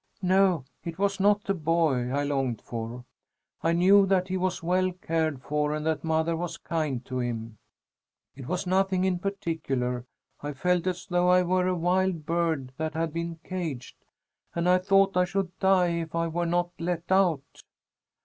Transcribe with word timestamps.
"No, 0.23 0.65
it 0.83 0.97
was 0.97 1.19
not 1.19 1.43
the 1.43 1.53
boy 1.53 2.09
I 2.11 2.23
longed 2.23 2.59
for. 2.63 3.05
I 3.61 3.73
knew 3.73 4.07
that 4.07 4.29
he 4.29 4.35
was 4.35 4.63
well 4.63 4.91
cared 4.93 5.43
for 5.43 5.75
and 5.75 5.85
that 5.85 6.03
mother 6.03 6.35
was 6.35 6.57
kind 6.57 7.05
to 7.05 7.19
him. 7.19 7.59
It 8.35 8.47
was 8.47 8.65
nothing 8.65 9.03
in 9.03 9.19
particular. 9.19 10.07
I 10.41 10.53
felt 10.53 10.87
as 10.87 11.05
though 11.05 11.29
I 11.29 11.43
were 11.43 11.67
a 11.67 11.75
wild 11.75 12.25
bird 12.25 12.71
that 12.77 12.95
had 12.95 13.13
been 13.13 13.35
caged, 13.43 14.03
and 14.55 14.67
I 14.67 14.79
thought 14.79 15.15
I 15.15 15.25
should 15.25 15.55
die 15.59 15.99
if 15.99 16.15
I 16.15 16.25
were 16.27 16.47
not 16.47 16.71
let 16.79 17.11
out." 17.11 17.61